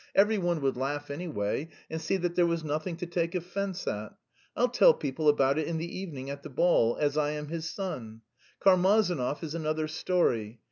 [0.15, 4.15] Every one would laugh, anyway, and see that there was nothing to take offence at.
[4.57, 7.69] I'll tell people about it in the evening at the ball, as I am his
[7.69, 8.21] son.
[8.65, 10.59] Karmazinov is another story.